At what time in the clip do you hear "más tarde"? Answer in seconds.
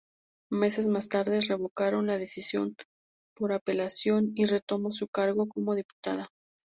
0.87-1.41